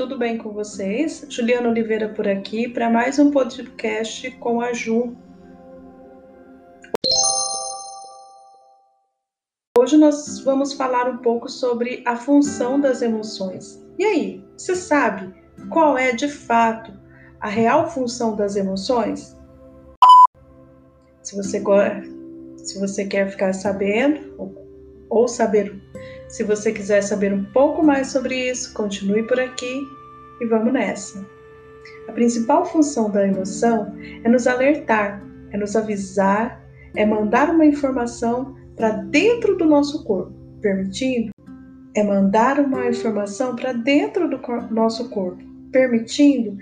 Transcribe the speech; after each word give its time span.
tudo 0.00 0.16
bem 0.16 0.38
com 0.38 0.50
vocês? 0.50 1.26
Juliana 1.28 1.68
Oliveira 1.68 2.08
por 2.08 2.26
aqui 2.26 2.66
para 2.66 2.88
mais 2.88 3.18
um 3.18 3.30
podcast 3.30 4.30
com 4.38 4.58
a 4.58 4.72
Ju. 4.72 5.14
Hoje 9.78 9.98
nós 9.98 10.40
vamos 10.40 10.72
falar 10.72 11.06
um 11.06 11.18
pouco 11.18 11.50
sobre 11.50 12.02
a 12.06 12.16
função 12.16 12.80
das 12.80 13.02
emoções. 13.02 13.86
E 13.98 14.04
aí, 14.06 14.44
você 14.56 14.74
sabe 14.74 15.34
qual 15.68 15.98
é 15.98 16.12
de 16.12 16.28
fato 16.28 16.98
a 17.38 17.48
real 17.48 17.90
função 17.90 18.34
das 18.34 18.56
emoções? 18.56 19.36
Se 21.22 21.36
você, 21.36 21.62
se 22.56 22.80
você 22.80 23.04
quer 23.04 23.30
ficar 23.30 23.52
sabendo 23.52 24.56
ou 25.10 25.28
saber 25.28 25.78
se 26.30 26.44
você 26.44 26.72
quiser 26.72 27.02
saber 27.02 27.32
um 27.32 27.44
pouco 27.44 27.82
mais 27.82 28.06
sobre 28.06 28.50
isso, 28.50 28.72
continue 28.72 29.24
por 29.24 29.38
aqui 29.40 29.82
e 30.40 30.46
vamos 30.46 30.72
nessa. 30.72 31.26
A 32.08 32.12
principal 32.12 32.64
função 32.64 33.10
da 33.10 33.26
emoção 33.26 33.92
é 34.22 34.28
nos 34.28 34.46
alertar, 34.46 35.22
é 35.50 35.56
nos 35.56 35.74
avisar, 35.74 36.64
é 36.94 37.04
mandar 37.04 37.50
uma 37.50 37.66
informação 37.66 38.54
para 38.76 38.90
dentro 38.90 39.56
do 39.56 39.64
nosso 39.64 40.04
corpo, 40.04 40.32
permitindo 40.60 41.32
é 41.94 42.04
mandar 42.04 42.60
uma 42.60 42.86
informação 42.86 43.56
para 43.56 43.72
dentro 43.72 44.28
do 44.28 44.40
nosso 44.72 45.10
corpo, 45.10 45.42
permitindo 45.72 46.56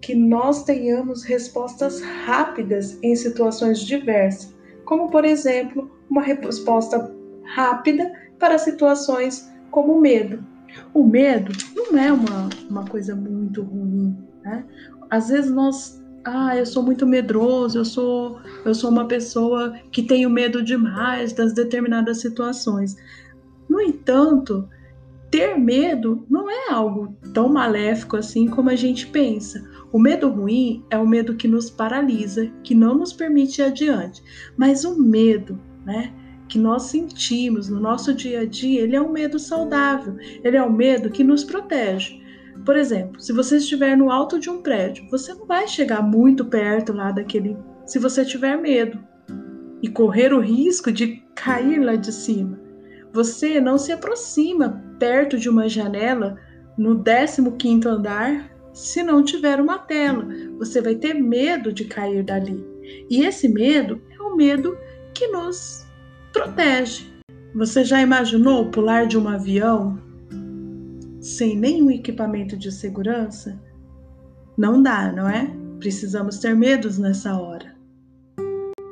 que 0.00 0.14
nós 0.14 0.62
tenhamos 0.62 1.24
respostas 1.24 2.00
rápidas 2.00 2.96
em 3.02 3.16
situações 3.16 3.80
diversas, 3.80 4.54
como 4.84 5.10
por 5.10 5.24
exemplo, 5.24 5.90
uma 6.08 6.22
resposta 6.22 7.12
rápida 7.44 8.21
para 8.42 8.58
situações 8.58 9.48
como 9.70 9.92
o 9.92 10.00
medo. 10.00 10.44
O 10.92 11.04
medo 11.04 11.52
não 11.76 11.96
é 11.96 12.12
uma, 12.12 12.48
uma 12.68 12.84
coisa 12.84 13.14
muito 13.14 13.62
ruim, 13.62 14.18
né? 14.42 14.64
Às 15.08 15.28
vezes 15.28 15.52
nós, 15.52 16.02
ah, 16.24 16.56
eu 16.56 16.66
sou 16.66 16.82
muito 16.82 17.06
medroso, 17.06 17.78
eu 17.78 17.84
sou, 17.84 18.40
eu 18.64 18.74
sou 18.74 18.90
uma 18.90 19.06
pessoa 19.06 19.74
que 19.92 20.02
tenho 20.02 20.28
medo 20.28 20.60
demais 20.60 21.32
das 21.32 21.52
determinadas 21.52 22.20
situações. 22.20 22.96
No 23.68 23.80
entanto, 23.80 24.68
ter 25.30 25.56
medo 25.56 26.26
não 26.28 26.50
é 26.50 26.72
algo 26.72 27.16
tão 27.32 27.48
maléfico 27.48 28.16
assim 28.16 28.48
como 28.48 28.70
a 28.70 28.74
gente 28.74 29.06
pensa. 29.06 29.64
O 29.92 30.00
medo 30.00 30.28
ruim 30.28 30.84
é 30.90 30.98
o 30.98 31.06
medo 31.06 31.36
que 31.36 31.46
nos 31.46 31.70
paralisa, 31.70 32.50
que 32.64 32.74
não 32.74 32.96
nos 32.96 33.12
permite 33.12 33.60
ir 33.60 33.66
adiante. 33.66 34.20
Mas 34.56 34.84
o 34.84 35.00
medo, 35.00 35.60
né? 35.86 36.12
Que 36.52 36.58
nós 36.58 36.82
sentimos 36.82 37.70
no 37.70 37.80
nosso 37.80 38.12
dia 38.12 38.40
a 38.40 38.44
dia, 38.44 38.82
ele 38.82 38.94
é 38.94 39.00
um 39.00 39.10
medo 39.10 39.38
saudável, 39.38 40.18
ele 40.44 40.54
é 40.54 40.62
um 40.62 40.70
medo 40.70 41.08
que 41.08 41.24
nos 41.24 41.42
protege. 41.42 42.20
Por 42.62 42.76
exemplo, 42.76 43.18
se 43.22 43.32
você 43.32 43.56
estiver 43.56 43.96
no 43.96 44.10
alto 44.10 44.38
de 44.38 44.50
um 44.50 44.60
prédio, 44.60 45.08
você 45.10 45.32
não 45.32 45.46
vai 45.46 45.66
chegar 45.66 46.02
muito 46.02 46.44
perto 46.44 46.92
lá 46.92 47.10
daquele, 47.10 47.56
se 47.86 47.98
você 47.98 48.22
tiver 48.22 48.58
medo 48.58 49.02
e 49.80 49.88
correr 49.88 50.34
o 50.34 50.40
risco 50.40 50.92
de 50.92 51.24
cair 51.34 51.80
lá 51.80 51.96
de 51.96 52.12
cima. 52.12 52.60
Você 53.14 53.58
não 53.58 53.78
se 53.78 53.90
aproxima 53.90 54.84
perto 54.98 55.38
de 55.38 55.48
uma 55.48 55.70
janela 55.70 56.38
no 56.76 57.02
15º 57.02 57.86
andar 57.86 58.50
se 58.74 59.02
não 59.02 59.24
tiver 59.24 59.58
uma 59.58 59.78
tela. 59.78 60.28
Você 60.58 60.82
vai 60.82 60.96
ter 60.96 61.14
medo 61.14 61.72
de 61.72 61.86
cair 61.86 62.22
dali. 62.22 62.62
E 63.08 63.24
esse 63.24 63.48
medo 63.48 64.02
é 64.10 64.20
o 64.20 64.36
medo 64.36 64.76
que 65.14 65.28
nos 65.28 65.90
protege. 66.32 67.12
Você 67.54 67.84
já 67.84 68.00
imaginou 68.00 68.70
pular 68.70 69.06
de 69.06 69.18
um 69.18 69.28
avião 69.28 69.98
sem 71.20 71.56
nenhum 71.56 71.90
equipamento 71.90 72.56
de 72.56 72.72
segurança? 72.72 73.60
Não 74.56 74.82
dá, 74.82 75.12
não 75.12 75.28
é? 75.28 75.54
Precisamos 75.78 76.38
ter 76.38 76.54
medos 76.54 76.98
nessa 76.98 77.38
hora. 77.38 77.74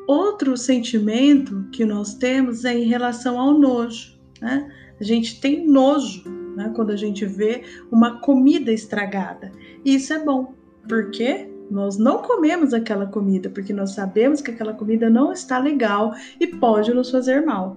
Outro 0.06 0.56
sentimento 0.56 1.66
que 1.72 1.84
nós 1.84 2.14
temos 2.14 2.64
é 2.64 2.76
em 2.76 2.84
relação 2.84 3.40
ao 3.40 3.58
nojo. 3.58 4.18
Né? 4.40 4.68
A 5.00 5.04
gente 5.04 5.40
tem 5.40 5.66
nojo 5.66 6.28
né, 6.56 6.72
quando 6.74 6.90
a 6.90 6.96
gente 6.96 7.24
vê 7.24 7.62
uma 7.90 8.20
comida 8.20 8.72
estragada. 8.72 9.52
E 9.84 9.94
isso 9.94 10.12
é 10.12 10.18
bom. 10.18 10.54
Por 10.88 11.10
quê? 11.10 11.48
Nós 11.70 11.96
não 11.96 12.22
comemos 12.22 12.74
aquela 12.74 13.06
comida 13.06 13.48
porque 13.48 13.72
nós 13.72 13.92
sabemos 13.92 14.40
que 14.40 14.50
aquela 14.50 14.74
comida 14.74 15.08
não 15.08 15.32
está 15.32 15.58
legal 15.58 16.12
e 16.40 16.46
pode 16.46 16.92
nos 16.92 17.10
fazer 17.10 17.46
mal. 17.46 17.76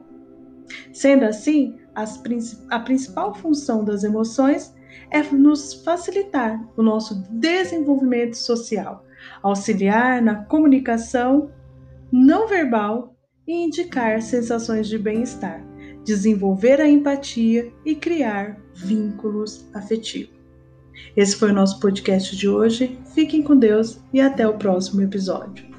Sendo 0.91 1.25
assim, 1.25 1.77
as, 1.93 2.21
a 2.69 2.79
principal 2.79 3.35
função 3.35 3.83
das 3.83 4.03
emoções 4.03 4.73
é 5.11 5.21
nos 5.21 5.73
facilitar 5.83 6.59
o 6.75 6.81
nosso 6.81 7.23
desenvolvimento 7.29 8.35
social, 8.35 9.05
auxiliar 9.41 10.21
na 10.21 10.43
comunicação 10.45 11.51
não 12.11 12.47
verbal 12.47 13.15
e 13.47 13.65
indicar 13.65 14.21
sensações 14.21 14.87
de 14.87 14.97
bem-estar, 14.97 15.63
desenvolver 16.03 16.79
a 16.81 16.87
empatia 16.87 17.71
e 17.85 17.95
criar 17.95 18.57
vínculos 18.73 19.69
afetivos. 19.73 20.42
Esse 21.15 21.35
foi 21.35 21.51
o 21.51 21.53
nosso 21.53 21.79
podcast 21.79 22.35
de 22.35 22.47
hoje. 22.47 22.97
Fiquem 23.13 23.43
com 23.43 23.55
Deus 23.55 23.99
e 24.11 24.19
até 24.19 24.47
o 24.47 24.57
próximo 24.57 25.01
episódio. 25.01 25.73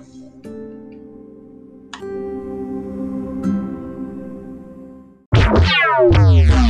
Yeah. 6.13 6.64